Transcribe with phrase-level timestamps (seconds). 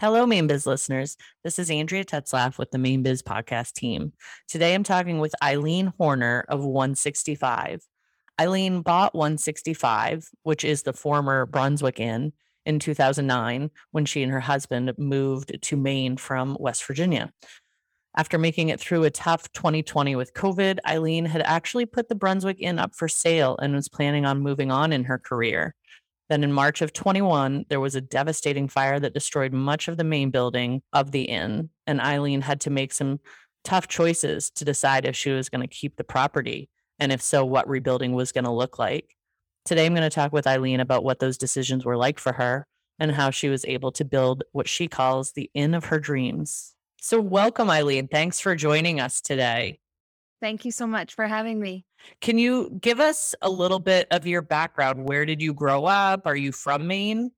[0.00, 1.18] Hello, Mainebiz listeners.
[1.44, 4.14] This is Andrea Tetzlaff with the Mainebiz podcast team.
[4.48, 7.82] Today I'm talking with Eileen Horner of 165.
[8.40, 12.32] Eileen bought 165, which is the former Brunswick Inn,
[12.64, 17.30] in 2009 when she and her husband moved to Maine from West Virginia.
[18.16, 22.56] After making it through a tough 2020 with COVID, Eileen had actually put the Brunswick
[22.58, 25.74] Inn up for sale and was planning on moving on in her career.
[26.30, 30.04] Then in March of 21, there was a devastating fire that destroyed much of the
[30.04, 31.70] main building of the inn.
[31.88, 33.18] And Eileen had to make some
[33.64, 36.70] tough choices to decide if she was going to keep the property.
[37.00, 39.16] And if so, what rebuilding was going to look like.
[39.64, 42.64] Today, I'm going to talk with Eileen about what those decisions were like for her
[43.00, 46.76] and how she was able to build what she calls the inn of her dreams.
[47.00, 48.06] So, welcome, Eileen.
[48.06, 49.80] Thanks for joining us today.
[50.40, 51.84] Thank you so much for having me.
[52.20, 55.04] Can you give us a little bit of your background?
[55.04, 56.26] Where did you grow up?
[56.26, 57.30] Are you from Maine?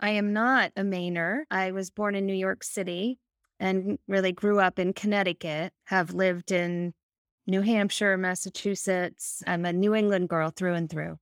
[0.00, 1.44] I am not a Mainer.
[1.50, 3.18] I was born in New York City
[3.58, 6.92] and really grew up in Connecticut, have lived in
[7.46, 9.42] New Hampshire, Massachusetts.
[9.46, 11.18] I'm a New England girl through and through.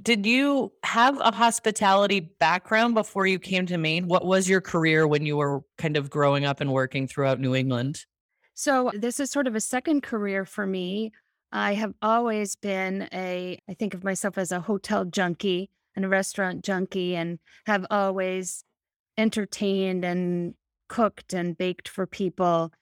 [0.00, 4.08] Did you have a hospitality background before you came to Maine?
[4.08, 7.54] What was your career when you were kind of growing up and working throughout New
[7.54, 8.04] England?
[8.58, 11.12] So, this is sort of a second career for me.
[11.52, 16.08] I have always been a, I think of myself as a hotel junkie and a
[16.08, 18.64] restaurant junkie, and have always
[19.16, 20.54] entertained and
[20.88, 22.72] cooked and baked for people.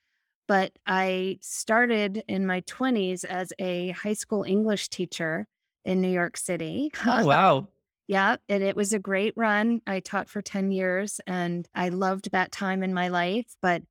[0.48, 5.46] But I started in my 20s as a high school English teacher
[5.84, 6.90] in New York City.
[7.04, 7.68] Oh, wow.
[8.06, 8.36] yeah.
[8.48, 9.82] And it was a great run.
[9.86, 13.54] I taught for 10 years and I loved that time in my life.
[13.60, 13.82] But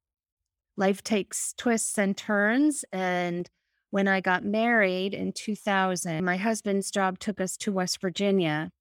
[0.78, 2.86] life takes twists and turns.
[2.92, 3.50] And
[3.92, 8.72] when I got married in 2000, my husband's job took us to West Virginia.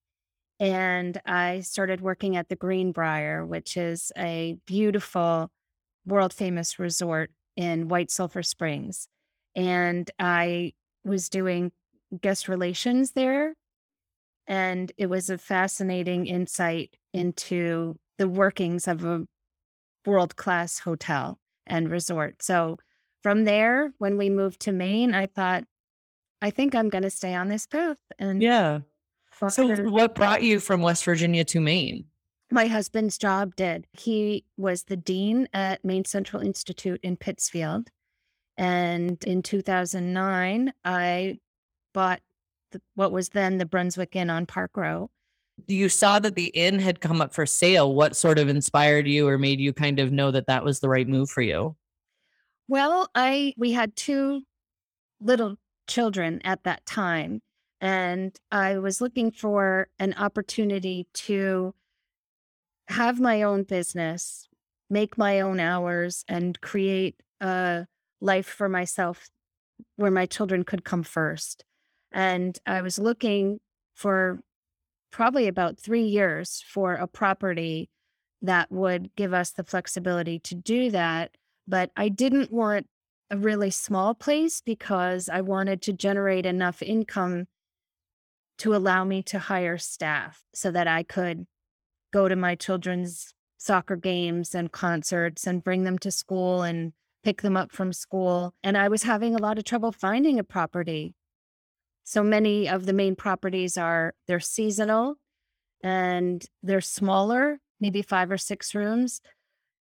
[0.59, 5.51] And I started working at the Greenbrier, which is a beautiful,
[6.07, 9.09] world famous resort in White Sulphur Springs.
[9.55, 10.73] And I
[11.05, 11.73] was doing
[12.21, 13.55] guest relations there.
[14.47, 19.27] And it was a fascinating insight into the workings of a
[20.05, 22.43] world class hotel and resort.
[22.43, 22.79] So
[23.23, 25.65] from there, when we moved to Maine, I thought,
[26.43, 27.97] I think I'm going to stay on this path.
[28.19, 28.81] And yeah.
[29.49, 32.05] So, what brought you from West Virginia to Maine?
[32.53, 33.87] My husband's job did.
[33.93, 37.89] He was the dean at Maine Central Institute in Pittsfield.
[38.57, 41.39] And in 2009, I
[41.93, 42.21] bought
[42.71, 45.11] the, what was then the Brunswick Inn on Park Row
[45.67, 47.95] you saw that the inn had come up for sale.
[47.95, 50.89] What sort of inspired you or made you kind of know that that was the
[50.89, 51.77] right move for you?
[52.69, 54.43] Well, I we had two
[55.21, 55.57] little
[55.87, 57.41] children at that time
[57.81, 61.75] and I was looking for an opportunity to
[62.89, 64.49] have my own business,
[64.89, 67.87] make my own hours and create a
[68.21, 69.29] life for myself
[69.97, 71.65] where my children could come first.
[72.13, 73.61] And I was looking
[73.95, 74.41] for
[75.15, 77.89] probably about three years for a property
[78.43, 81.37] that would give us the flexibility to do that.
[81.69, 82.89] But I didn't want
[83.31, 87.45] a really small place because I wanted to generate enough income
[88.59, 91.47] to allow me to hire staff so that I could
[92.13, 96.93] go to my children's soccer games and concerts and bring them to school and
[97.23, 98.53] pick them up from school.
[98.65, 101.15] And I was having a lot of trouble finding a property
[102.05, 105.17] so many of the Maine properties are they're seasonal
[105.83, 109.21] and they're smaller, maybe five or six rooms.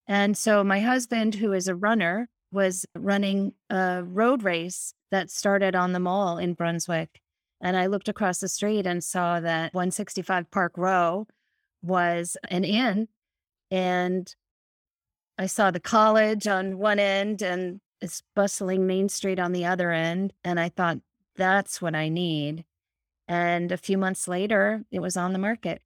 [0.07, 5.75] And so my husband, who is a runner, was running a road race that started
[5.75, 7.21] on the mall in Brunswick.
[7.61, 11.27] And I looked across the street and saw that 165 Park Row
[11.81, 13.07] was an inn.
[13.69, 14.33] And
[15.37, 19.91] I saw the college on one end and it's bustling Main Street on the other
[19.91, 20.33] end.
[20.43, 20.97] And I thought,
[21.41, 22.65] that's what I need.
[23.27, 25.81] And a few months later, it was on the market.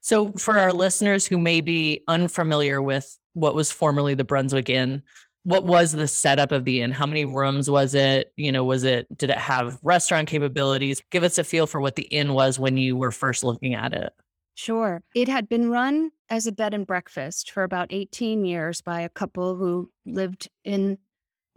[0.00, 5.02] So, for our listeners who may be unfamiliar with what was formerly the Brunswick Inn,
[5.42, 6.92] what was the setup of the inn?
[6.92, 8.32] How many rooms was it?
[8.36, 11.02] You know, was it, did it have restaurant capabilities?
[11.10, 13.92] Give us a feel for what the inn was when you were first looking at
[13.92, 14.12] it.
[14.54, 15.02] Sure.
[15.14, 19.08] It had been run as a bed and breakfast for about 18 years by a
[19.08, 20.98] couple who lived in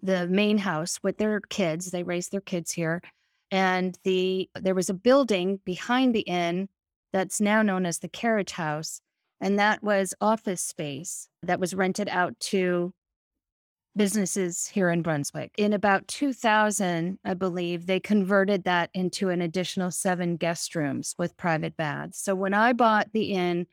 [0.02, 1.92] the main house with their kids.
[1.92, 3.02] They raised their kids here.
[3.52, 6.70] And the there was a building behind the inn
[7.14, 9.02] that's now known as the carriage house.
[9.42, 12.94] And that was office space that was rented out to
[13.96, 15.52] businesses here in Brunswick.
[15.58, 21.36] In about 2000, I believe, they converted that into an additional seven guest rooms with
[21.38, 22.20] private baths.
[22.22, 23.68] So when I bought the inn,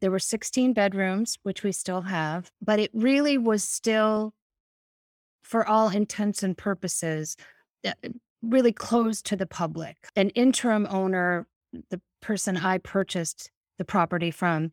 [0.00, 4.32] There were 16 bedrooms, which we still have, but it really was still,
[5.42, 7.36] for all intents and purposes,
[7.84, 7.92] uh,
[8.42, 9.96] really closed to the public.
[10.16, 11.46] An interim owner,
[11.90, 14.72] the person I purchased the property from,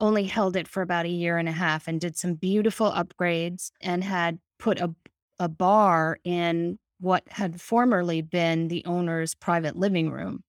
[0.00, 3.70] only held it for about a year and a half and did some beautiful upgrades
[3.80, 4.94] and had put a,
[5.38, 10.42] a bar in what had formerly been the owner's private living room.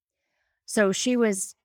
[0.65, 1.55] So she was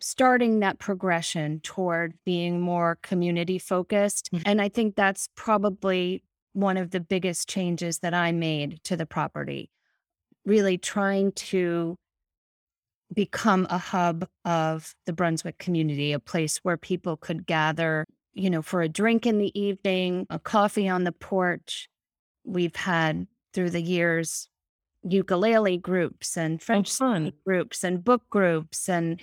[0.00, 4.30] starting that progression toward being more community focused.
[4.32, 4.42] Mm-hmm.
[4.46, 9.06] And I think that's probably one of the biggest changes that I made to the
[9.06, 9.70] property.
[10.44, 11.96] Really trying to
[13.12, 18.62] become a hub of the Brunswick community, a place where people could gather, you know,
[18.62, 21.88] for a drink in the evening, a coffee on the porch.
[22.44, 24.48] We've had through the years
[25.02, 27.32] ukulele groups and oh, French fun.
[27.44, 29.20] groups and book groups and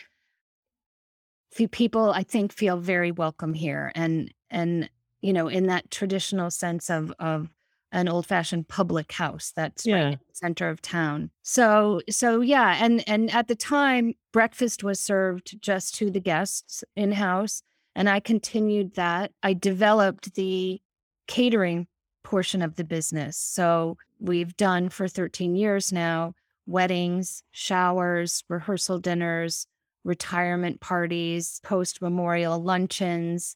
[1.51, 4.89] few people I think feel very welcome here and and
[5.21, 7.49] you know in that traditional sense of of
[7.91, 9.95] an old fashioned public house that's yeah.
[9.95, 11.29] right in the center of town.
[11.43, 16.83] So so yeah, and and at the time breakfast was served just to the guests
[16.95, 17.63] in house
[17.97, 19.31] and I continued that.
[19.41, 20.79] I developed the
[21.27, 21.87] catering
[22.23, 23.37] portion of the business.
[23.37, 26.33] So we've done for 13 years now
[26.67, 29.65] weddings, showers, rehearsal dinners,
[30.03, 33.55] retirement parties, post memorial luncheons.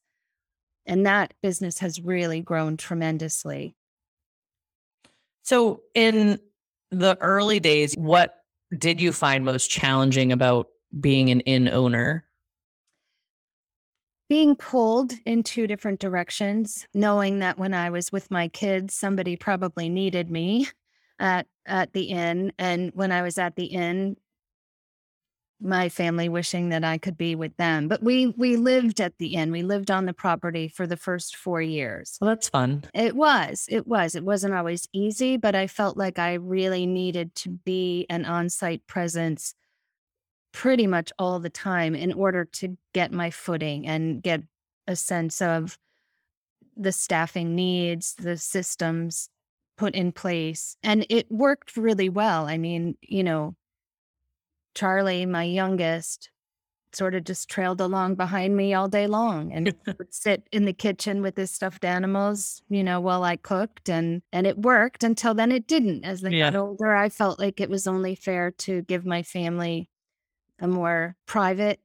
[0.88, 3.76] And that business has really grown tremendously.
[5.44, 6.40] So, in
[6.92, 8.36] the early days, what
[8.78, 10.68] did you find most challenging about
[11.00, 12.26] being an inn owner?
[14.30, 19.36] Being pulled in two different directions, knowing that when I was with my kids, somebody
[19.36, 20.68] probably needed me
[21.20, 24.16] at at the inn, and when I was at the inn,
[25.62, 27.88] my family wishing that I could be with them.
[27.88, 29.52] But we we lived at the inn.
[29.52, 32.18] We lived on the property for the first 4 years.
[32.20, 32.84] Well, that's fun.
[32.94, 33.68] It was.
[33.70, 34.16] It was.
[34.16, 38.88] It wasn't always easy, but I felt like I really needed to be an on-site
[38.88, 39.54] presence
[40.52, 44.42] pretty much all the time in order to get my footing and get
[44.88, 45.78] a sense of
[46.76, 49.30] the staffing needs, the systems
[49.78, 50.76] put in place.
[50.84, 52.48] And it worked really well.
[52.48, 53.56] I mean, you know,
[54.74, 56.30] Charlie, my youngest,
[56.94, 60.74] sort of just trailed along behind me all day long and would sit in the
[60.74, 65.34] kitchen with his stuffed animals, you know, while I cooked and and it worked until
[65.34, 66.04] then it didn't.
[66.04, 66.52] As they yeah.
[66.52, 69.90] got older, I felt like it was only fair to give my family
[70.60, 71.80] a more private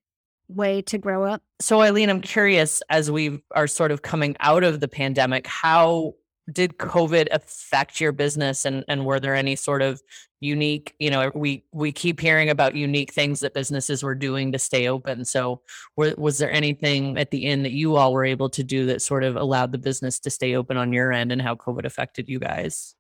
[0.49, 1.43] way to grow up.
[1.61, 6.15] So Eileen, I'm curious as we are sort of coming out of the pandemic, how
[6.53, 10.01] did COVID affect your business and and were there any sort of
[10.41, 14.59] unique, you know, we we keep hearing about unique things that businesses were doing to
[14.59, 15.25] stay open.
[15.25, 15.63] So
[15.97, 19.03] were, was there anything at the end that you all were able to do that
[19.03, 22.29] sort of allowed the business to stay open on your end and how COVID affected
[22.29, 22.95] you guys?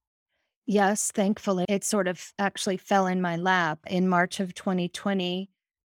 [0.67, 1.65] Yes, thankfully.
[1.69, 5.49] It sort of actually fell in my lap in March of 2020.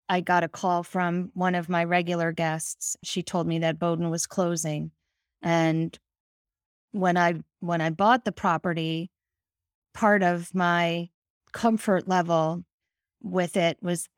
[0.09, 2.97] I got a call from one of my regular guests.
[3.03, 4.91] She told me that Bowdoin was closing.
[5.43, 5.99] And
[6.93, 9.11] when I when I bought the property,
[9.95, 11.09] part of my
[11.53, 12.65] comfort level
[13.23, 14.09] with it was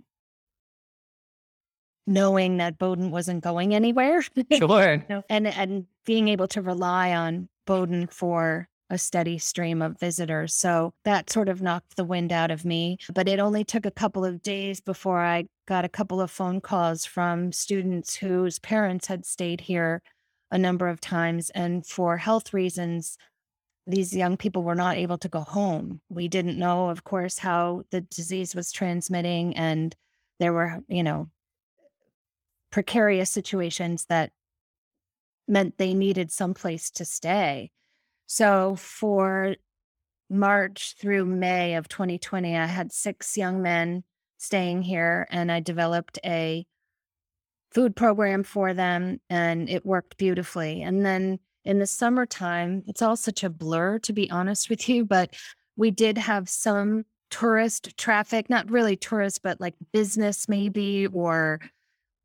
[2.06, 4.22] knowing that Bowdoin wasn't going anywhere.
[4.52, 5.04] Sure.
[5.28, 10.54] and and being able to rely on Bowdoin for a steady stream of visitors.
[10.54, 12.96] So that sort of knocked the wind out of me.
[13.12, 16.62] But it only took a couple of days before I got a couple of phone
[16.62, 20.02] calls from students whose parents had stayed here
[20.50, 21.50] a number of times.
[21.50, 23.18] And for health reasons,
[23.86, 26.00] these young people were not able to go home.
[26.08, 29.56] We didn't know, of course, how the disease was transmitting.
[29.56, 29.94] And
[30.38, 31.30] there were, you know,
[32.70, 34.32] precarious situations that
[35.46, 37.70] meant they needed some place to stay.
[38.26, 39.56] So for
[40.28, 44.04] March through May of 2020, I had six young men
[44.36, 46.66] staying here and I developed a
[47.72, 50.82] food program for them and it worked beautifully.
[50.82, 55.04] And then in the summertime, it's all such a blur, to be honest with you,
[55.04, 55.34] but
[55.76, 61.60] we did have some tourist traffic, not really tourist, but like business maybe, or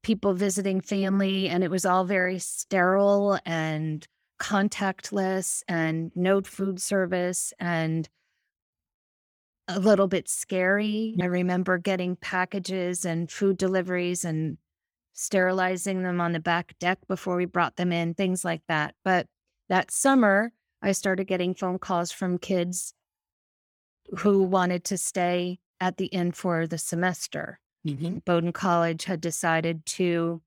[0.01, 1.49] people visiting family.
[1.49, 4.07] And it was all very sterile and
[4.39, 8.07] contactless and no food service and
[9.67, 11.15] a little bit scary.
[11.21, 14.57] I remember getting packages and food deliveries and
[15.13, 18.95] sterilizing them on the back deck before we brought them in, things like that.
[19.03, 19.27] But
[19.69, 20.51] that summer,
[20.81, 22.93] I started getting phone calls from kids
[24.19, 27.59] who wanted to stay at the inn for the semester.
[27.87, 28.19] Mm-hmm.
[28.25, 30.41] Bowdoin College had decided to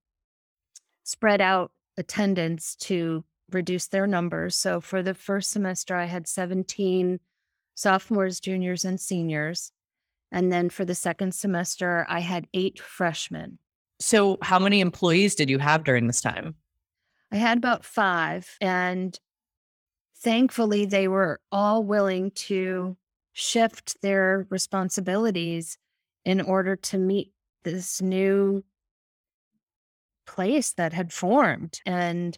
[1.04, 4.56] spread out attendance to reduce their numbers.
[4.56, 7.20] So for the first semester, I had 17
[7.74, 9.72] sophomores, juniors, and seniors.
[10.32, 13.58] And then for the second semester, I had eight freshmen.
[13.98, 16.54] So, how many employees did you have during this time?
[17.32, 18.56] I had about five.
[18.60, 19.18] And
[20.18, 22.96] thankfully, they were all willing to
[23.32, 25.78] shift their responsibilities
[26.24, 27.32] in order to meet
[27.64, 28.64] this new
[30.26, 31.80] place that had formed.
[31.86, 32.36] And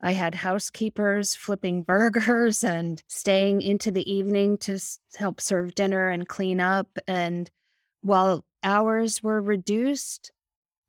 [0.00, 4.78] I had housekeepers flipping burgers and staying into the evening to
[5.16, 6.88] help serve dinner and clean up.
[7.06, 7.50] And
[8.02, 10.32] while hours were reduced,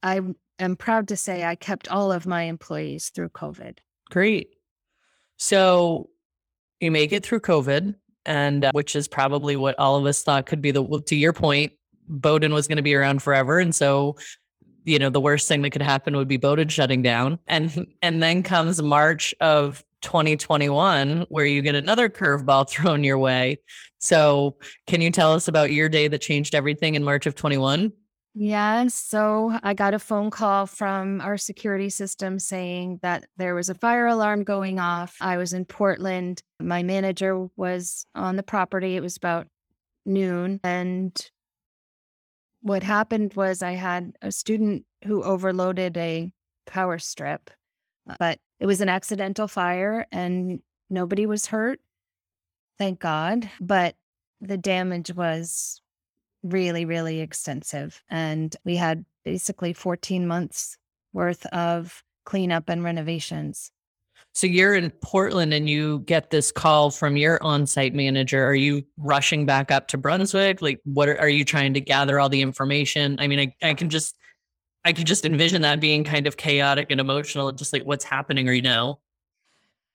[0.04, 0.22] I
[0.60, 3.80] am proud to say I kept all of my employees through COVID.
[4.10, 4.56] Great.
[5.38, 6.10] So
[6.80, 10.46] you make it through COVID, and uh, which is probably what all of us thought
[10.46, 11.74] could be the, to your point,
[12.08, 13.60] Bowdoin was going to be around forever.
[13.60, 14.16] And so
[14.84, 17.40] you know, the worst thing that could happen would be Bowdoin shutting down.
[17.48, 23.60] And and then comes March of 2021 where you get another curveball thrown your way.
[24.00, 27.92] So, can you tell us about your day that changed everything in March of 21?
[28.34, 33.68] Yeah, so I got a phone call from our security system saying that there was
[33.68, 35.18] a fire alarm going off.
[35.20, 36.42] I was in Portland.
[36.60, 38.96] My manager was on the property.
[38.96, 39.48] It was about
[40.06, 41.30] noon and
[42.62, 46.32] what happened was I had a student who overloaded a
[46.68, 47.50] power strip,
[48.10, 51.80] uh, but it was an accidental fire and nobody was hurt.
[52.78, 53.50] Thank God.
[53.60, 53.96] But
[54.40, 55.81] the damage was
[56.44, 58.02] really, really extensive.
[58.10, 60.78] And we had basically 14 months
[61.14, 63.72] worth of cleanup and renovations.
[64.34, 68.46] So you're in Portland and you get this call from your on-site manager.
[68.46, 70.62] Are you rushing back up to Brunswick?
[70.62, 73.18] Like what are, are you trying to gather all the information?
[73.20, 74.16] I mean, I, I can just
[74.84, 78.48] I can just envision that being kind of chaotic and emotional, just like what's happening
[78.48, 79.00] you know.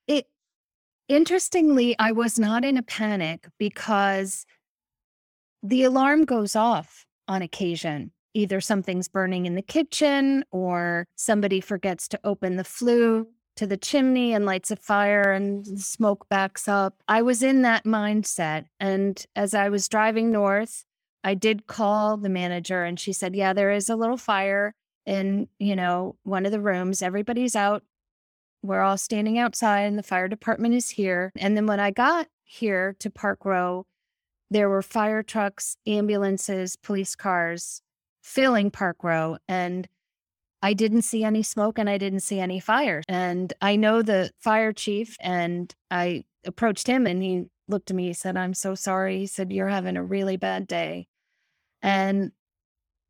[0.07, 0.29] It
[1.09, 4.47] interestingly, I was not in a panic because
[5.69, 8.13] the alarm goes off on occasion.
[8.35, 13.77] Either something's burning in the kitchen or somebody forgets to open the flue to the
[13.77, 16.95] chimney and lights a fire and smoke backs up.
[17.09, 18.67] I was in that mindset.
[18.79, 20.85] And as I was driving north,
[21.25, 24.75] I did call the manager and she said, Yeah, there is a little fire
[25.07, 27.03] in, you know, one of the rooms.
[27.03, 27.83] Everybody's out.
[28.63, 31.33] We're all standing outside and the fire department is here.
[31.37, 33.87] And then when I got here to Park Row,
[34.51, 37.83] there were fire trucks, ambulances, police cars
[38.23, 39.39] filling Park Row.
[39.49, 39.89] And
[40.63, 43.03] I didn't see any smoke and I didn't see any fire.
[43.09, 48.07] And I know the fire chief and I approached him and he looked at me,
[48.07, 49.19] he said, I'm so sorry.
[49.19, 51.09] He said, You're having a really bad day.
[51.83, 52.33] And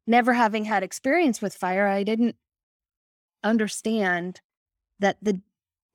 [0.07, 2.37] never having had experience with fire, I didn't
[3.43, 4.41] understand
[4.99, 5.41] that the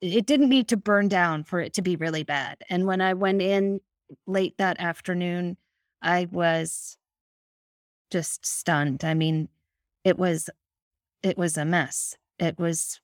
[0.00, 2.56] it didn't need to burn down for it to be really bad.
[2.68, 3.80] And when I went in
[4.26, 5.56] late that afternoon,
[6.00, 6.96] I was
[8.10, 9.04] just stunned.
[9.04, 9.48] I mean,
[10.04, 10.50] it was
[11.22, 12.16] it was a mess.
[12.38, 13.00] It was,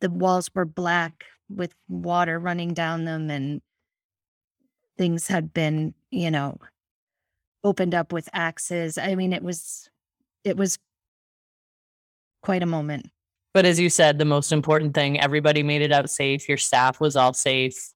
[0.00, 3.60] the walls were black with water running down them, and
[4.96, 6.58] things had been, you know,
[7.64, 8.98] opened up with axes.
[8.98, 9.90] I mean, it was,
[10.44, 10.78] it was
[12.42, 13.10] quite a moment.
[13.52, 16.48] But as you said, the most important thing, everybody made it out safe.
[16.48, 17.92] Your staff was all safe.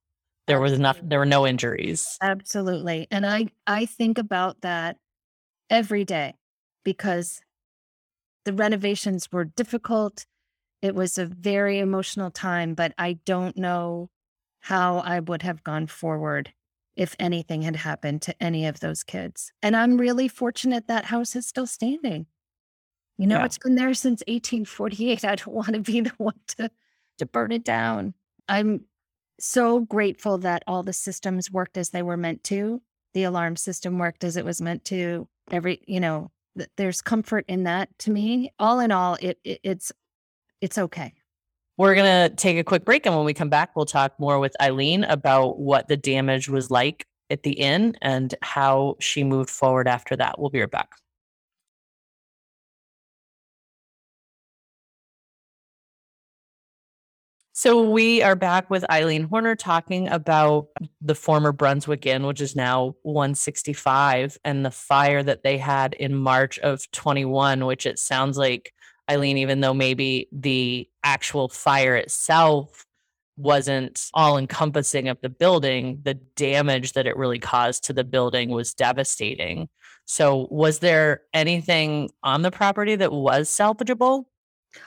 [0.50, 2.18] There was enough, there were no injuries.
[2.20, 3.06] Absolutely.
[3.10, 4.96] And I, I think about that
[5.68, 6.34] every day
[6.84, 7.40] because
[8.44, 10.26] the renovations were difficult.
[10.82, 14.10] It was a very emotional time, but I don't know
[14.60, 16.52] how I would have gone forward
[16.96, 19.52] if anything had happened to any of those kids.
[19.62, 22.26] And I'm really fortunate that house is still standing.
[23.16, 23.44] You know, yeah.
[23.44, 25.24] it's been there since 1848.
[25.24, 26.70] I don't want to be the one to
[27.18, 28.14] to burn it down.
[28.48, 28.84] I'm
[29.40, 32.80] so grateful that all the systems worked as they were meant to.
[33.14, 35.28] The alarm system worked as it was meant to.
[35.50, 36.30] Every, you know,
[36.76, 38.52] there's comfort in that to me.
[38.58, 39.92] All in all, it, it it's
[40.60, 41.14] it's okay.
[41.76, 43.06] We're going to take a quick break.
[43.06, 46.70] And when we come back, we'll talk more with Eileen about what the damage was
[46.70, 50.38] like at the inn and how she moved forward after that.
[50.38, 50.90] We'll be right back.
[57.60, 60.68] So we are back with Eileen Horner talking about
[61.02, 66.14] the former Brunswick Inn, which is now 165, and the fire that they had in
[66.14, 68.72] March of 21, which it sounds like,
[69.10, 72.86] Eileen, even though maybe the actual fire itself
[73.36, 78.48] wasn't all encompassing of the building, the damage that it really caused to the building
[78.48, 79.68] was devastating.
[80.06, 84.24] So, was there anything on the property that was salvageable?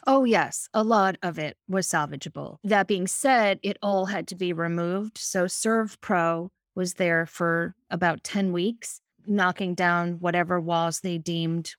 [0.07, 0.69] Oh, yes.
[0.73, 2.57] A lot of it was salvageable.
[2.63, 5.17] That being said, it all had to be removed.
[5.17, 11.75] So SERVPRO was there for about 10 weeks, knocking down whatever walls they deemed,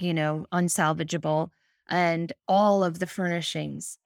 [0.00, 1.50] you know, unsalvageable
[1.88, 3.98] and all of the furnishings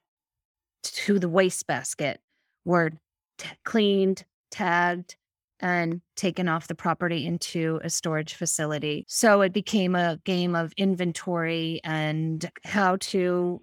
[0.83, 2.21] to the wastebasket
[2.65, 2.91] were
[3.39, 5.17] t- cleaned, tagged,
[5.61, 9.05] and taken off the property into a storage facility.
[9.09, 13.62] So it became a game of inventory and how to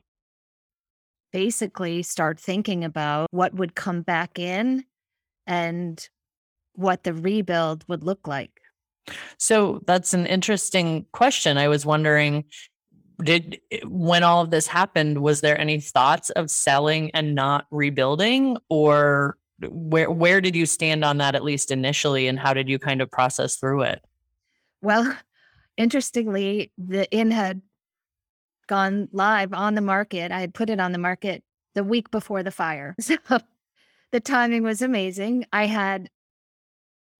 [1.34, 4.86] basically start thinking about what would come back in
[5.46, 6.08] and
[6.74, 8.62] what the rebuild would look like.
[9.38, 11.58] So that's an interesting question.
[11.58, 12.46] I was wondering
[13.24, 17.66] did eh, when all of this happened was there any thoughts of selling and not
[17.72, 22.70] rebuilding or where where did you stand on that at least initially and how did
[22.70, 24.04] you kind of process through it?
[24.82, 25.16] Well
[25.78, 27.62] interestingly the inn had
[28.68, 30.32] gone live on the market.
[30.32, 32.96] I had put it on the market the week before the fire.
[33.02, 33.18] So
[34.12, 35.46] the timing was amazing.
[35.52, 36.10] I had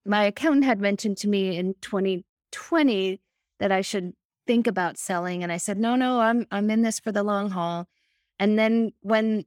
[0.06, 3.20] my accountant had mentioned to me in 2020
[3.60, 4.14] that i should
[4.48, 7.52] think about selling and I said, "No, no, I'm I'm in this for the long
[7.52, 7.88] haul."
[8.40, 9.46] And then when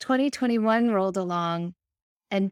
[0.00, 1.74] 2021 rolled along
[2.34, 2.50] and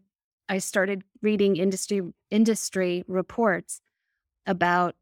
[0.49, 3.81] I started reading industry industry reports
[4.47, 4.95] about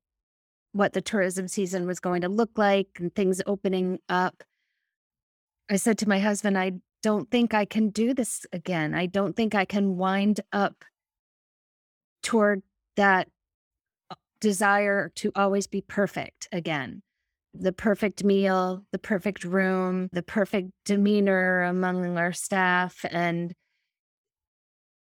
[0.73, 4.43] what the tourism season was going to look like and things opening up.
[5.71, 6.73] I said to my husband, I
[7.03, 8.95] don't think I can do this again.
[8.95, 10.85] I don't think I can wind up
[12.23, 12.63] toward
[12.97, 13.29] that
[14.11, 17.03] uh, desire to always be perfect again.
[17.53, 23.05] The perfect meal, the perfect room, the perfect demeanor among our staff.
[23.11, 23.53] And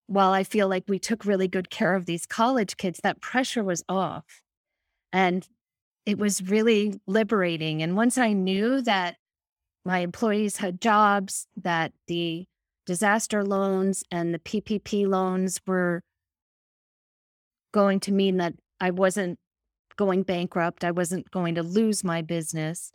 [0.08, 3.64] while I feel like we took really good care of these college kids, that pressure
[3.64, 4.42] was off.
[5.14, 5.48] And
[6.06, 7.84] it was really liberating.
[7.84, 9.18] And once I knew that
[9.86, 12.46] my employees had jobs, that the
[12.86, 16.02] disaster loans and the PPP loans were
[17.74, 19.38] going to mean that I wasn't
[19.98, 20.84] going bankrupt.
[20.86, 22.92] I wasn't going to lose my business.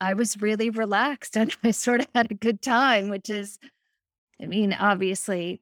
[0.00, 3.58] I was really relaxed and I sort of had a good time, which is,
[4.40, 5.60] I mean, obviously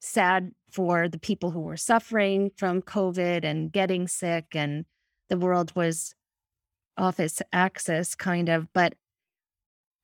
[0.00, 4.84] sad for the people who were suffering from COVID and getting sick, and
[5.28, 6.14] the world was
[6.96, 8.72] off its axis, kind of.
[8.72, 8.94] But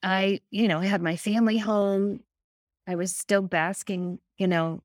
[0.03, 2.21] I, you know, I had my family home.
[2.87, 4.83] I was still basking, you know,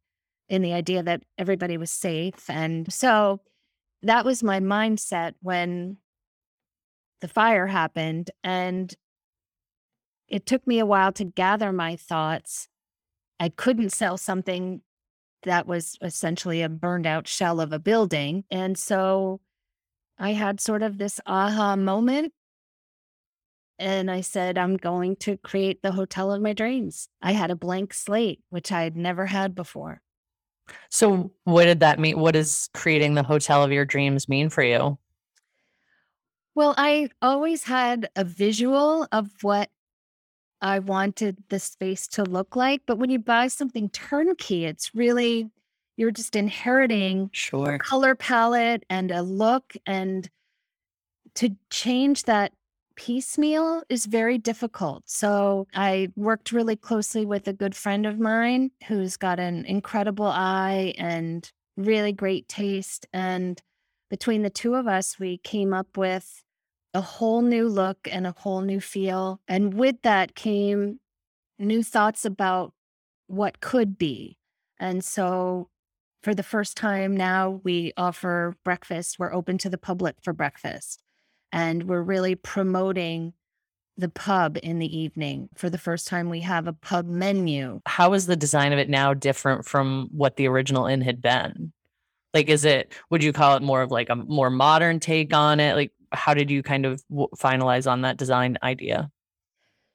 [0.50, 2.50] in the idea that everybody was safe.
[2.50, 3.42] And so
[4.02, 5.98] that was my mindset when
[7.22, 8.32] the fire happened.
[8.44, 8.94] And
[10.28, 12.68] it took me a while to gather my thoughts.
[13.40, 14.82] I couldn't sell something
[15.44, 18.44] that was essentially a burned out shell of a building.
[18.52, 19.42] And so
[20.18, 22.34] I had sort of this aha moment.
[23.80, 27.10] And I said, I'm going to create the hotel of my dreams.
[27.22, 30.02] I had a blank slate, which I had never had before.
[30.90, 32.20] So, what did that mean?
[32.20, 35.00] What does creating the hotel of your dreams mean for you?
[36.54, 39.70] Well, I always had a visual of what
[40.62, 42.82] I wanted the space to look like.
[42.86, 45.50] But when you buy something turnkey, it's really,
[45.98, 47.78] you're just inheriting a Sure.
[47.78, 49.74] color palette and a look.
[49.86, 50.30] And
[51.36, 52.54] to change that
[52.96, 55.04] piecemeal is very difficult.
[55.10, 60.28] So I worked really closely with a good friend of mine who's got an incredible
[60.28, 63.08] eye and really great taste.
[63.14, 63.62] And
[64.10, 66.44] between the two of us, we came up with
[66.94, 69.40] a whole new look and a whole new feel.
[69.48, 71.00] And with that came
[71.58, 72.74] new thoughts about
[73.28, 74.38] what could be.
[74.80, 75.70] And so
[76.22, 79.18] for the first time now, we offer breakfast.
[79.20, 81.02] We're open to the public for breakfast
[81.52, 83.34] and we're really promoting
[83.98, 85.50] the pub in the evening.
[85.56, 87.82] For the first time, we have a pub menu.
[87.86, 91.74] How is the design of it now different from what the original inn had been?
[92.34, 95.60] Like, is it, would you call it more of like a more modern take on
[95.60, 95.76] it?
[95.76, 99.12] Like, how did you kind of w- finalize on that design idea?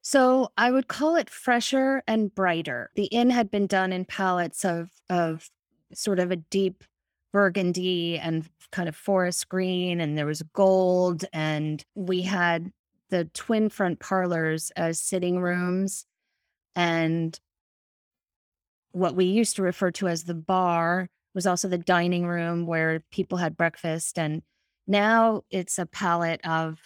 [0.02, 2.90] So I would call it fresher and brighter.
[2.94, 5.50] The inn had been done in palettes of of
[5.92, 6.84] sort of a deep
[7.32, 12.70] burgundy and kind of forest green, and there was gold, and we had
[13.10, 16.06] the twin front parlors as sitting rooms,
[16.74, 17.38] and
[18.92, 23.02] what we used to refer to as the bar was also the dining room where
[23.10, 24.42] people had breakfast, and
[24.86, 26.78] now it's a palette of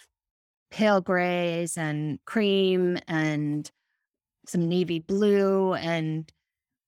[0.71, 3.69] pale grays and cream and
[4.45, 6.31] some navy blue and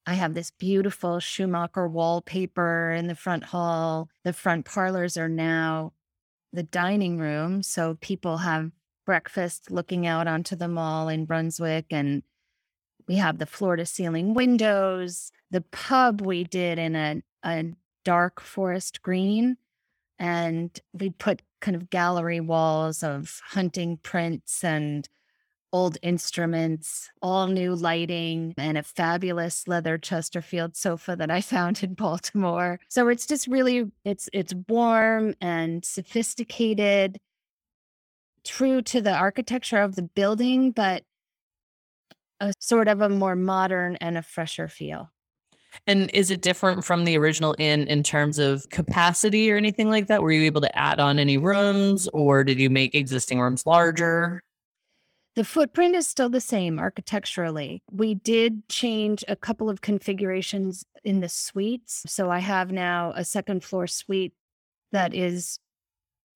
[0.06, 4.10] I have this beautiful Schumacher wallpaper in the front hall.
[4.26, 5.94] The front parlors are now
[6.52, 7.64] the dining room.
[7.64, 8.72] So people have
[9.06, 12.24] breakfast looking out onto the mall in Brunswick and
[13.08, 15.32] we have the floor to ceiling windows.
[15.52, 17.66] The pub we did in a, a
[18.04, 19.58] dark forest green
[20.24, 25.10] and we put kind of gallery walls of hunting prints and
[25.74, 31.94] old instruments, all new lighting, and a fabulous leather Chesterfield sofa that I found in
[31.94, 32.80] Baltimore.
[32.88, 37.18] So it's just really it's it's warm and sophisticated,
[38.46, 41.04] true to the architecture of the building, but
[42.40, 45.13] a sort of a more modern and a fresher feel.
[45.88, 50.08] And is it different from the original inn in terms of capacity or anything like
[50.08, 50.22] that?
[50.22, 54.42] Were you able to add on any rooms or did you make existing rooms larger?
[55.36, 57.82] The footprint is still the same architecturally.
[57.92, 62.04] We did change a couple of configurations in the suites.
[62.06, 64.34] So I have now a second floor suite
[64.92, 65.60] that is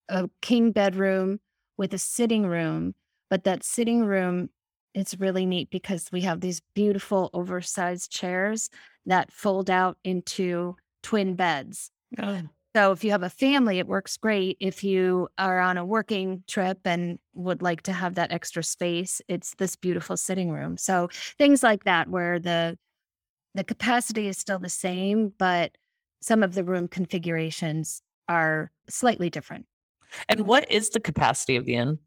[0.09, 1.39] a king bedroom
[1.77, 2.95] with a sitting room,
[3.29, 4.49] but that sitting room
[4.97, 8.69] it's really neat because we have these beautiful oversized chairs
[9.05, 11.91] that fold out into twin beds.
[12.17, 12.41] Oh.
[12.75, 14.57] So if you have a family, it works great.
[14.59, 19.21] If you are on a working trip and would like to have that extra space,
[19.27, 20.77] it's this beautiful sitting room.
[20.77, 22.77] So things like that where the
[23.53, 25.77] the capacity is still the same, but
[26.21, 29.65] some of the room configurations are slightly different.
[30.29, 31.99] And what is the capacity of the inn?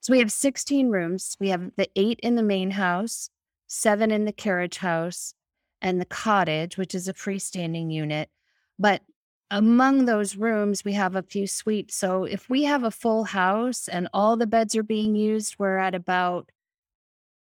[0.00, 1.36] So we have 16 rooms.
[1.38, 3.30] We have the eight in the main house,
[3.66, 5.34] seven in the carriage house,
[5.82, 8.30] and the cottage, which is a freestanding unit.
[8.78, 9.02] But
[9.50, 11.96] among those rooms, we have a few suites.
[11.96, 15.78] So if we have a full house and all the beds are being used, we're
[15.78, 16.50] at about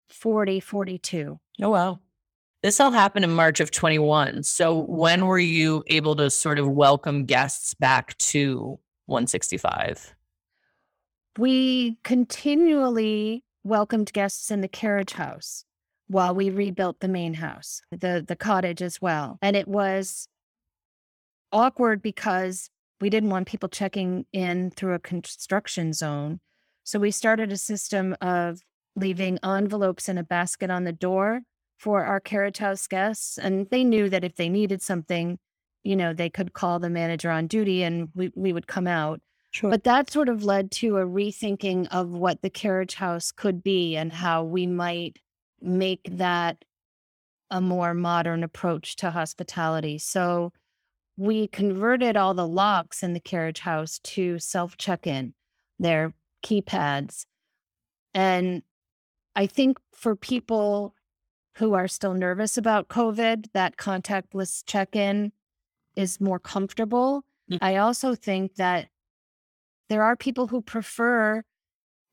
[0.10, 1.40] 40, 42.
[1.62, 2.00] Oh, wow.
[2.62, 4.44] This all happened in March of 21.
[4.44, 10.16] So when were you able to sort of welcome guests back to 165?
[11.38, 15.66] We continually welcomed guests in the carriage house
[16.08, 19.40] while we rebuilt the main house, the the cottage as well.
[19.42, 20.28] And it was
[21.52, 22.70] awkward because
[23.00, 26.40] we didn't want people checking in through a construction zone.
[26.84, 28.62] So we started a system of
[28.96, 31.42] leaving envelopes in a basket on the door
[31.78, 33.38] for our carriage house guests.
[33.38, 35.40] And they knew that if they needed something,
[35.84, 39.22] you know, they could call the manager on duty and we, we would come out.
[39.54, 39.70] Sure.
[39.70, 43.96] But that sort of led to a rethinking of what the carriage house could be
[43.96, 45.20] and how we might
[45.62, 46.66] make that
[47.52, 50.00] a more modern approach to hospitality.
[50.00, 50.54] So
[51.18, 55.36] we converted all the locks in the carriage house to self check in,
[55.78, 57.28] their keypads.
[58.16, 58.64] And
[59.36, 60.96] I think for people
[61.58, 65.32] who are still nervous about COVID, that contactless check in
[65.96, 67.24] is more comfortable.
[67.52, 67.64] Mm-hmm.
[67.64, 68.88] I also think that
[69.94, 71.44] there are people who prefer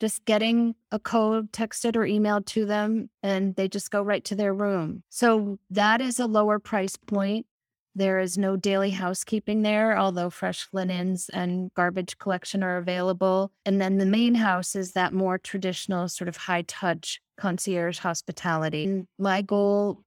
[0.01, 4.35] just getting a code texted or emailed to them and they just go right to
[4.35, 5.03] their room.
[5.09, 7.47] So that is a lower price point.
[7.95, 13.51] There is no daily housekeeping there, although fresh linens and garbage collection are available.
[13.64, 18.85] And then the main house is that more traditional, sort of high touch concierge hospitality.
[18.85, 20.05] And my goal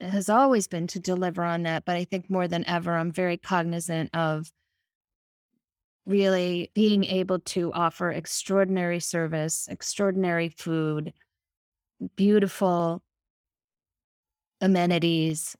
[0.00, 3.36] has always been to deliver on that, but I think more than ever, I'm very
[3.36, 4.50] cognizant of
[6.10, 11.12] really being able to offer extraordinary service, extraordinary food,
[12.16, 13.02] beautiful
[14.60, 15.56] amenities.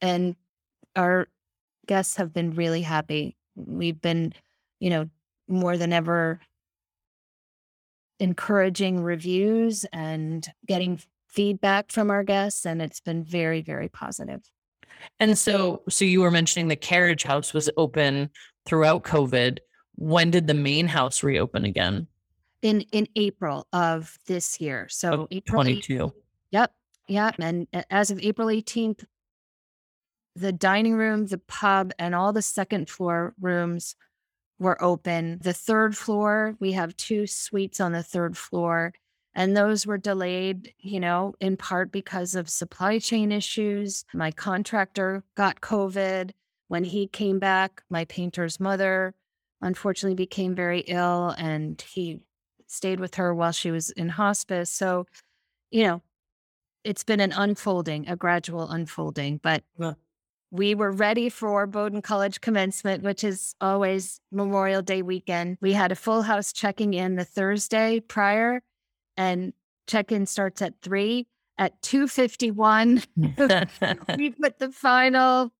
[0.00, 0.36] And
[0.94, 1.28] our
[1.86, 3.36] guests have been really happy.
[3.56, 4.32] We've been,
[4.78, 5.10] you know,
[5.48, 6.40] more than ever
[8.20, 14.42] encouraging reviews and getting feedback from our guests and it's been very very positive.
[15.18, 18.28] and so so you were mentioning the carriage house was open
[18.66, 19.58] throughout covid
[20.00, 22.08] when did the main house reopen again?
[22.62, 24.88] In in April of this year.
[24.90, 26.12] So oh, April 22.
[26.50, 26.72] Yep.
[27.08, 27.34] Yep.
[27.38, 29.04] And as of April 18th,
[30.34, 33.94] the dining room, the pub, and all the second floor rooms
[34.58, 35.38] were open.
[35.42, 38.94] The third floor, we have two suites on the third floor,
[39.34, 44.04] and those were delayed, you know, in part because of supply chain issues.
[44.14, 46.30] My contractor got COVID.
[46.68, 49.14] When he came back, my painter's mother
[49.62, 52.20] unfortunately became very ill and he
[52.66, 54.70] stayed with her while she was in hospice.
[54.70, 55.06] So,
[55.70, 56.02] you know,
[56.84, 59.94] it's been an unfolding, a gradual unfolding, but yeah.
[60.50, 65.58] we were ready for Bowdoin College commencement, which is always Memorial Day weekend.
[65.60, 68.62] We had a full house checking in the Thursday prior
[69.16, 69.52] and
[69.86, 71.26] check-in starts at three.
[71.58, 73.26] At 251, hmm.
[74.16, 75.52] we put the final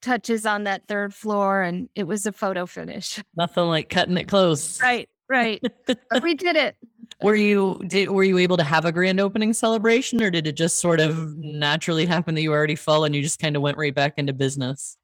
[0.00, 3.22] touches on that third floor and it was a photo finish.
[3.36, 4.80] Nothing like cutting it close.
[4.80, 5.62] Right, right.
[5.86, 6.76] but we did it.
[7.22, 10.52] were you did were you able to have a grand opening celebration or did it
[10.52, 13.62] just sort of naturally happen that you were already full and you just kind of
[13.62, 14.96] went right back into business?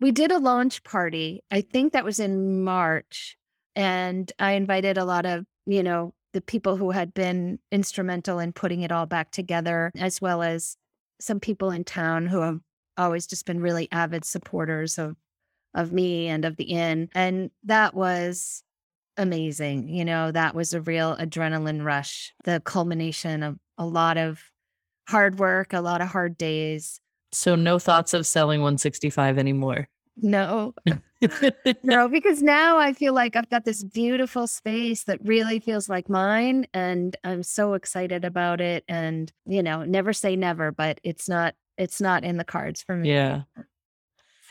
[0.00, 1.42] We did a launch party.
[1.50, 3.36] I think that was in March.
[3.74, 8.52] And I invited a lot of, you know, the people who had been instrumental in
[8.52, 10.76] putting it all back together, as well as
[11.20, 12.60] some people in town who have
[12.98, 15.16] always just been really avid supporters of
[15.74, 17.08] of me and of the inn.
[17.14, 18.62] And that was
[19.16, 19.88] amazing.
[19.88, 24.40] You know, that was a real adrenaline rush, the culmination of a lot of
[25.08, 27.00] hard work, a lot of hard days.
[27.32, 29.88] So no thoughts of selling 165 anymore.
[30.20, 30.74] No,
[31.82, 36.08] no, because now I feel like I've got this beautiful space that really feels like
[36.08, 36.66] mine.
[36.74, 38.84] And I'm so excited about it.
[38.88, 42.96] And, you know, never say never, but it's not, it's not in the cards for
[42.96, 43.10] me.
[43.10, 43.42] Yeah.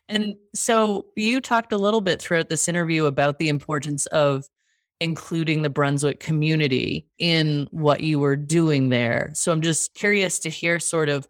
[0.09, 4.45] And so you talked a little bit throughout this interview about the importance of
[4.99, 9.29] including the Brunswick community in what you were doing there.
[9.33, 11.27] So I'm just curious to hear sort of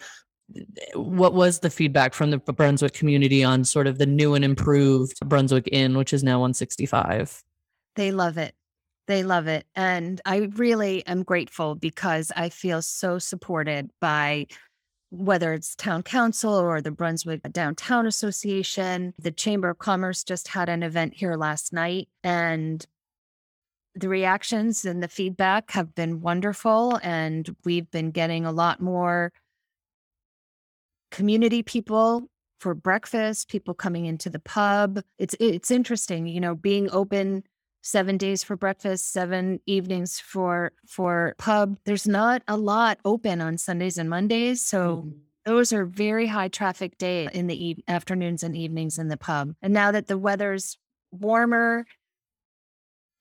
[0.93, 5.19] what was the feedback from the Brunswick community on sort of the new and improved
[5.27, 7.43] Brunswick Inn, which is now 165?
[7.95, 8.53] They love it.
[9.07, 9.65] They love it.
[9.75, 14.47] And I really am grateful because I feel so supported by
[15.09, 19.13] whether it's town council or the Brunswick Downtown Association.
[19.19, 22.85] The Chamber of Commerce just had an event here last night, and
[23.95, 26.99] the reactions and the feedback have been wonderful.
[27.01, 29.31] And we've been getting a lot more
[31.09, 32.27] community people
[32.59, 35.01] for breakfast, people coming into the pub.
[35.17, 37.43] It's it's interesting, you know, being open
[37.81, 41.77] seven days for breakfast, seven evenings for for pub.
[41.85, 45.09] There's not a lot open on Sundays and Mondays, so mm-hmm.
[45.45, 49.53] those are very high traffic days in the e- afternoons and evenings in the pub.
[49.61, 50.77] And now that the weather's
[51.11, 51.85] warmer,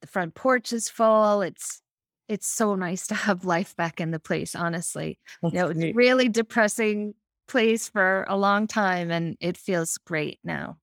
[0.01, 1.43] the front porch is full.
[1.43, 1.83] It's
[2.29, 4.55] it's so nice to have life back in the place.
[4.55, 7.15] Honestly, you know, it's really depressing
[7.47, 10.77] place for a long time and it feels great now.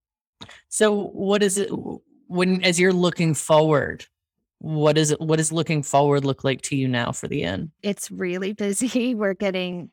[0.70, 1.70] So what is it
[2.34, 4.06] when as you're looking forward?
[4.60, 7.72] What is it what does looking forward look like to you now for the end
[7.82, 9.14] It's really busy.
[9.16, 9.92] We're getting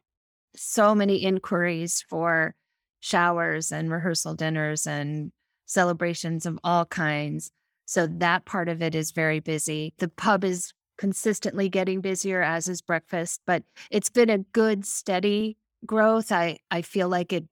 [0.55, 2.55] so many inquiries for
[3.01, 5.33] showers and rehearsal dinners and
[5.67, 7.51] celebrations of all kinds.
[7.87, 9.95] So that part of it is very busy.
[9.99, 15.57] The pub is consistently getting busier, as is breakfast, but it's been a good, steady
[15.85, 16.31] growth.
[16.31, 17.45] I I feel like it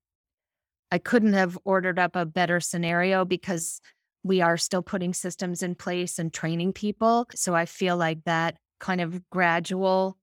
[0.91, 3.81] I couldn't have ordered up a better scenario because
[4.23, 7.27] we are still putting systems in place and training people.
[7.35, 10.17] So I feel like that kind of gradual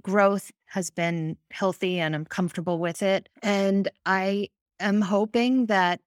[0.00, 3.28] growth has been healthy and I'm comfortable with it.
[3.42, 6.00] And I am hoping that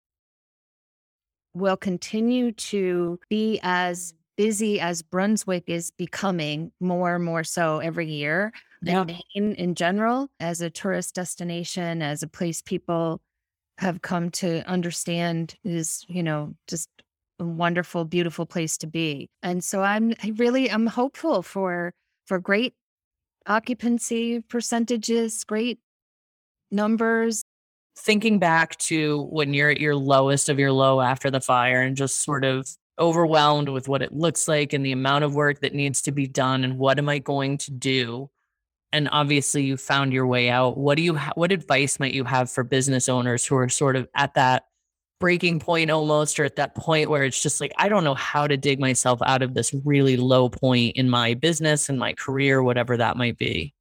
[1.53, 8.07] we'll continue to be as busy as Brunswick is becoming more and more so every
[8.07, 9.03] year yeah.
[9.03, 13.21] Maine in general as a tourist destination, as a place people
[13.81, 16.87] have come to understand is, you know, just
[17.39, 19.29] a wonderful, beautiful place to be.
[19.41, 21.93] And so I'm I really I'm hopeful for
[22.27, 22.73] for great
[23.47, 25.79] occupancy percentages, great
[26.69, 27.43] numbers.
[27.97, 31.97] Thinking back to when you're at your lowest of your low after the fire and
[31.97, 32.67] just sort of
[32.99, 36.27] overwhelmed with what it looks like and the amount of work that needs to be
[36.27, 38.29] done and what am I going to do?
[38.93, 40.77] And obviously you found your way out.
[40.77, 43.95] What do you ha- what advice might you have for business owners who are sort
[43.95, 44.63] of at that
[45.21, 48.47] breaking point almost or at that point where it's just like i don't know how
[48.47, 52.61] to dig myself out of this really low point in my business and my career
[52.61, 53.73] whatever that might be?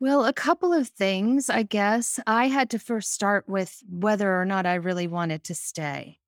[0.00, 2.18] Well a couple of things i guess.
[2.26, 6.18] I had to first start with whether or not i really wanted to stay.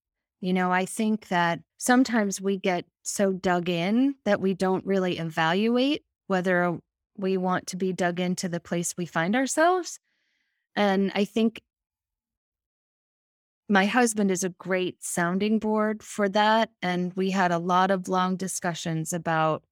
[0.41, 5.19] You know i think that sometimes we get so dug in that we don't really
[5.19, 6.79] evaluate whether
[7.17, 9.99] we want to be dug into the place we find ourselves.
[10.75, 11.63] And I think
[13.69, 16.71] my husband is a great sounding board for that.
[16.83, 19.63] And we had a lot of long discussions about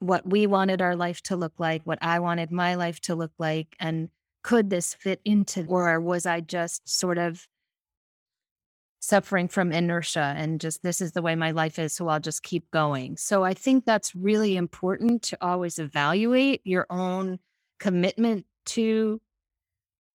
[0.00, 3.32] what we wanted our life to look like, what I wanted my life to look
[3.38, 4.10] like, and
[4.42, 7.46] could this fit into, or was I just sort of
[9.00, 12.42] suffering from inertia and just this is the way my life is, so I'll just
[12.42, 13.16] keep going.
[13.16, 17.38] So I think that's really important to always evaluate your own
[17.78, 19.20] commitment to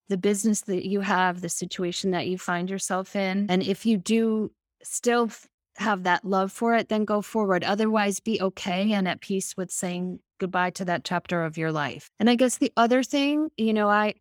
[0.09, 3.47] the business that you have, the situation that you find yourself in.
[3.49, 4.51] And if you do
[4.83, 5.31] still
[5.77, 7.63] have that love for it, then go forward.
[7.63, 12.09] Otherwise, be okay and at peace with saying goodbye to that chapter of your life.
[12.19, 14.15] And I guess the other thing, you know, I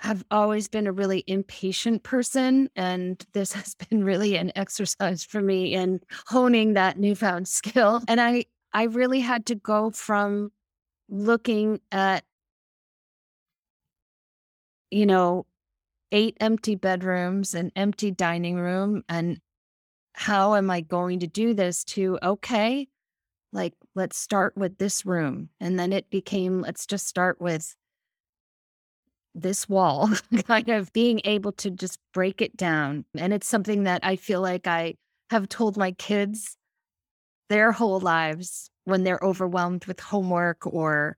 [0.00, 5.40] have always been a really impatient person and this has been really an exercise for
[5.40, 8.44] me in honing that newfound skill and i
[8.76, 10.52] I really had to go from
[11.08, 12.24] looking at,
[14.90, 15.46] you know,
[16.12, 19.40] eight empty bedrooms, an empty dining room, and
[20.12, 22.88] how am I going to do this to, okay,
[23.50, 25.48] like, let's start with this room.
[25.58, 27.74] And then it became, let's just start with
[29.36, 30.10] this wall,
[30.46, 33.04] kind of being able to just break it down.
[33.16, 34.94] And it's something that I feel like I
[35.30, 36.56] have told my kids
[37.48, 41.16] their whole lives when they're overwhelmed with homework or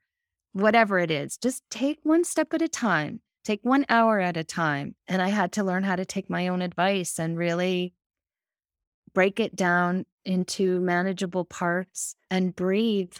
[0.52, 1.36] whatever it is.
[1.36, 4.94] Just take one step at a time, take one hour at a time.
[5.06, 7.94] And I had to learn how to take my own advice and really
[9.14, 13.14] break it down into manageable parts and breathe